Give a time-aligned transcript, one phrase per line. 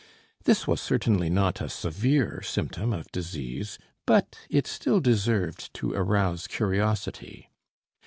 [0.45, 3.77] This was certainly not a severe symptom of disease,
[4.07, 7.51] but it still deserved to arouse curiosity.